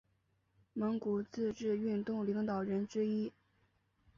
[0.73, 3.31] 蒙古自治运动领导人之一。